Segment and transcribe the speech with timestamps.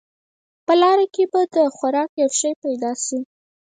[0.65, 3.19] په لاره کې به د خوراک یو شی پیدا شي.